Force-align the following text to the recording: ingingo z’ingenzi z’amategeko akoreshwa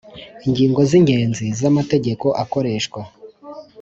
ingingo 0.45 0.79
z’ingenzi 0.89 1.45
z’amategeko 1.59 2.25
akoreshwa 2.43 3.01